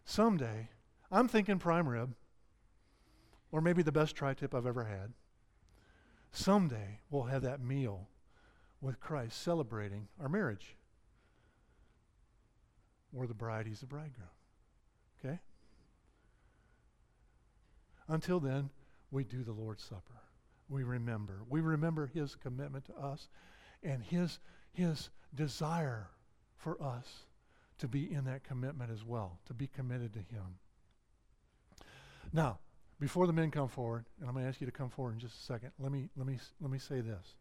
[0.05, 0.69] someday,
[1.11, 2.15] I'm thinking prime rib,
[3.51, 5.13] or maybe the best tri tip I've ever had.
[6.31, 8.09] Someday, we'll have that meal
[8.81, 10.77] with Christ celebrating our marriage.
[13.13, 14.29] We're the bride, he's the bridegroom.
[15.25, 15.39] Okay?
[18.07, 18.71] Until then,
[19.11, 20.23] we do the Lord's Supper.
[20.69, 21.41] We remember.
[21.49, 23.29] We remember his commitment to us
[23.83, 24.39] and his,
[24.73, 26.09] his desire
[26.57, 27.25] for us
[27.79, 30.59] to be in that commitment as well, to be committed to him.
[32.33, 32.59] Now,
[33.01, 35.21] before the men come forward, and I'm going to ask you to come forward in
[35.21, 37.37] just a second, let me, let me, let me say this.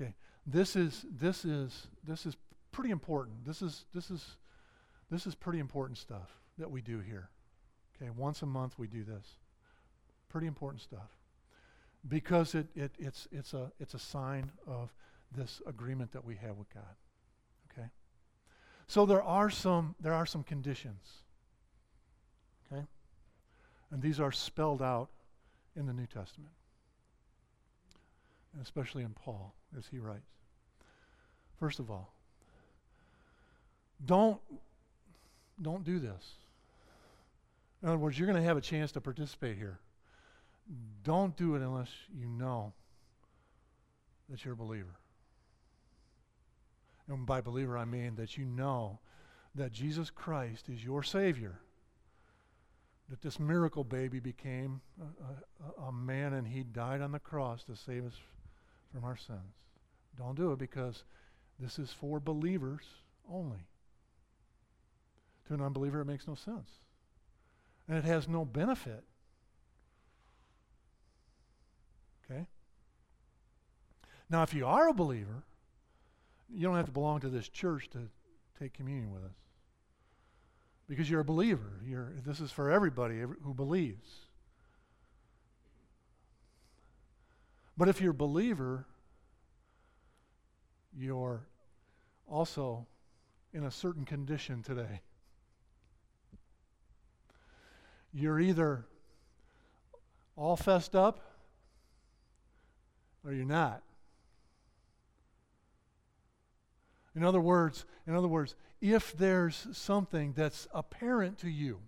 [0.00, 0.14] Okay,
[0.46, 2.36] this is this is this is
[2.70, 3.44] pretty important.
[3.44, 4.36] This is this is
[5.10, 7.28] this is pretty important stuff that we do here.
[7.96, 9.36] Okay, once a month we do this.
[10.28, 11.10] pretty important stuff
[12.08, 14.92] because it, it, it's, it's, a, it's a sign of
[15.36, 16.96] this agreement that we have with God.
[17.70, 17.88] Okay?
[18.86, 21.22] So there are some, there are some conditions.
[22.66, 22.84] Okay?
[23.90, 25.10] And these are spelled out
[25.76, 26.52] in the New Testament,
[28.52, 30.30] and especially in Paul as he writes.
[31.58, 32.12] First of all,
[34.04, 34.40] don't,
[35.60, 36.34] don't do this.
[37.82, 39.78] In other words, you're going to have a chance to participate here.
[41.02, 42.72] Don't do it unless you know
[44.28, 44.98] that you're a believer.
[47.08, 49.00] And by believer, I mean that you know
[49.54, 51.60] that Jesus Christ is your Savior.
[53.10, 57.64] That this miracle baby became a, a, a, man and he died on the cross
[57.64, 58.14] to save us
[58.92, 59.54] from our sins.
[60.18, 61.04] Don't do it because
[61.58, 62.82] this is for believers
[63.30, 63.66] only.
[65.48, 66.70] To an unbeliever, it makes no sense.
[67.88, 69.04] And it has no benefit.
[72.24, 72.46] Okay?
[74.30, 75.42] Now, if you are a believer,
[76.48, 78.08] you don't have to belong to this church to
[78.58, 79.36] take communion with us.
[80.88, 81.80] Because you're a believer.
[81.86, 84.08] You're, this is for everybody who believes.
[87.76, 88.86] But if you're a believer,
[90.96, 91.46] you're
[92.28, 92.86] also
[93.52, 95.00] in a certain condition today.
[98.12, 98.84] You're either
[100.36, 101.20] all fessed up
[103.24, 103.82] or you're not.
[107.14, 111.78] In other words, in other words, if there's something that's apparent to you.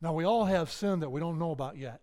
[0.00, 2.00] Now we all have sin that we don't know about yet.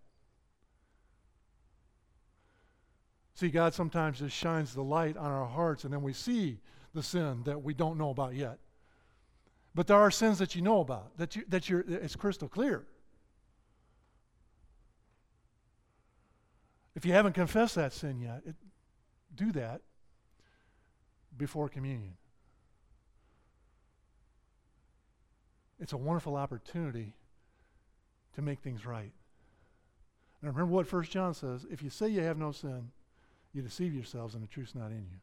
[3.38, 6.58] See, God sometimes just shines the light on our hearts and then we see
[6.92, 8.58] the sin that we don't know about yet.
[9.76, 12.84] But there are sins that you know about, that you that you're it's crystal clear.
[16.96, 18.56] If you haven't confessed that sin yet, it,
[19.36, 19.82] do that
[21.36, 22.14] before communion.
[25.78, 27.14] It's a wonderful opportunity
[28.34, 29.12] to make things right.
[30.42, 32.90] Now remember what 1 John says if you say you have no sin,
[33.52, 35.18] you deceive yourselves and the truth's not in you.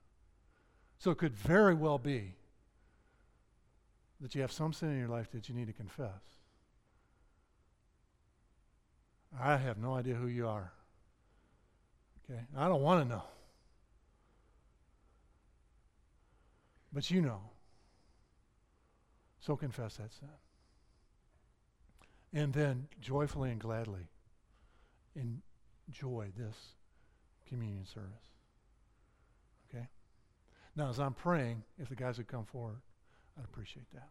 [0.97, 2.35] So it could very well be
[4.21, 6.09] that you have some sin in your life that you need to confess.
[9.39, 10.71] I have no idea who you are.
[12.29, 12.39] Okay?
[12.57, 13.23] I don't want to know.
[16.93, 17.41] But you know.
[19.41, 20.29] So confess that sin.
[22.33, 24.07] And then joyfully and gladly
[25.15, 26.55] enjoy this
[27.47, 28.09] communion service.
[29.69, 29.87] Okay?
[30.75, 32.77] Now, as I'm praying, if the guys would come forward,
[33.37, 34.09] I'd appreciate that.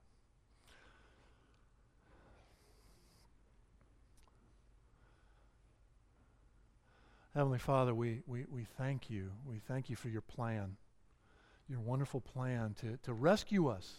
[7.35, 9.32] Heavenly Father, we, we, we thank you.
[9.45, 10.76] We thank you for your plan
[11.68, 13.91] your wonderful plan to, to rescue us.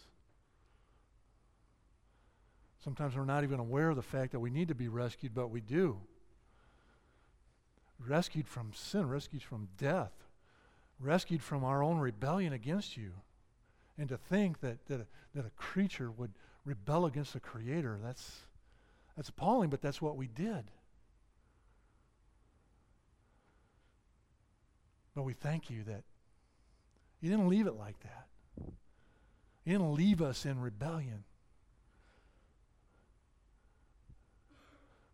[2.84, 5.50] Sometimes we're not even aware of the fact that we need to be rescued, but
[5.50, 5.98] we do.
[8.00, 10.12] Rescued from sin, rescued from death,
[11.00, 13.12] rescued from our own rebellion against you.
[13.98, 16.32] And to think that, that, a, that a creature would
[16.66, 18.42] rebel against the Creator, that's,
[19.16, 20.66] that's appalling, but that's what we did.
[25.16, 26.04] But we thank you that
[27.22, 28.28] you didn't leave it like that.
[29.64, 31.24] You didn't leave us in rebellion.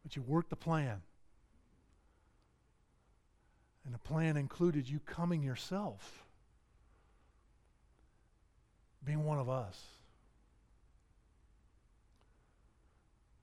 [0.04, 1.02] But you worked the plan.
[3.86, 6.24] And the plan included you coming yourself,
[9.04, 9.80] being one of us,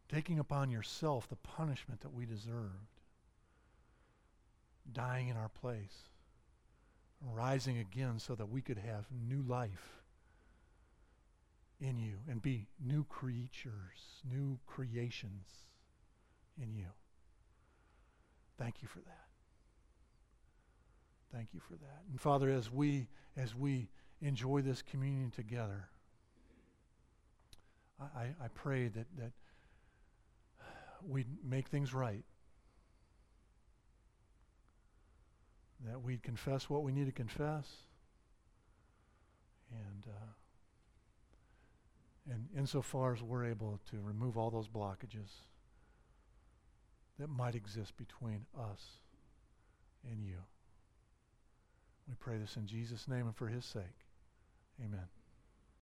[0.08, 3.00] taking upon yourself the punishment that we deserved,
[4.92, 6.08] dying in our place
[7.20, 10.02] rising again so that we could have new life
[11.80, 15.46] in you and be new creatures, new creations
[16.60, 16.86] in you.
[18.58, 19.27] Thank you for that.
[21.32, 22.02] Thank you for that.
[22.10, 23.88] And Father, as we as we
[24.20, 25.88] enjoy this communion together,
[28.00, 29.32] I, I pray that, that
[31.06, 32.24] we make things right
[35.86, 37.66] that we'd confess what we need to confess,
[39.70, 40.32] and uh,
[42.32, 45.30] and insofar as we're able to remove all those blockages
[47.18, 48.98] that might exist between us
[50.10, 50.36] and you.
[52.08, 53.84] We pray this in Jesus' name and for his sake.
[54.82, 55.17] Amen.